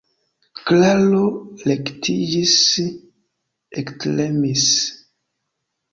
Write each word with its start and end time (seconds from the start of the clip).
Klaro 0.67 1.19
rektiĝis, 1.71 2.57
ektremis. 3.83 4.65